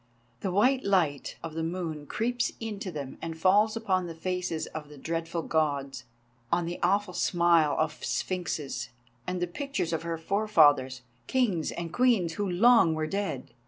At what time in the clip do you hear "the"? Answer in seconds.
0.39-0.51, 1.53-1.61, 4.07-4.15, 4.89-4.97, 6.65-6.79, 9.39-9.45